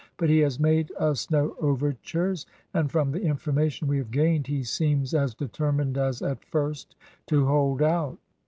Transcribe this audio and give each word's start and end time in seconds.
"But 0.17 0.31
he 0.31 0.39
has 0.39 0.59
made 0.59 0.91
us 0.97 1.29
no 1.29 1.55
overtures, 1.61 2.47
and 2.73 2.89
from 2.91 3.11
the 3.11 3.21
information 3.21 3.87
we 3.87 3.99
have 3.99 4.09
gained 4.09 4.47
he 4.47 4.63
seems 4.63 5.13
as 5.13 5.35
determined 5.35 5.95
as 5.95 6.23
at 6.23 6.43
first 6.43 6.95
to 7.27 7.45
hold 7.45 7.83
out." 7.83 8.17